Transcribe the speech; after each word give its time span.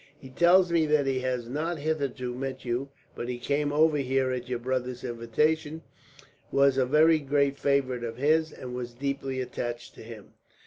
He 0.19 0.31
tells 0.31 0.71
me 0.71 0.87
that 0.87 1.05
he 1.05 1.19
has 1.19 1.47
not 1.47 1.77
hitherto 1.77 2.33
met 2.33 2.65
you; 2.65 2.89
but 3.13 3.29
he 3.29 3.37
came 3.37 3.71
over 3.71 3.97
here 3.97 4.31
at 4.31 4.49
your 4.49 4.57
brother's 4.57 5.03
invitation, 5.03 5.83
was 6.51 6.75
a 6.79 6.87
very 6.87 7.19
great 7.19 7.59
favourite 7.59 8.03
of 8.03 8.17
his, 8.17 8.51
and 8.51 8.73
was 8.73 8.95
deeply 8.95 9.39
attached 9.41 9.93
to 9.93 10.01
him." 10.01 10.33